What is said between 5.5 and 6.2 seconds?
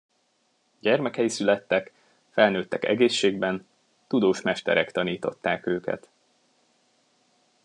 őket.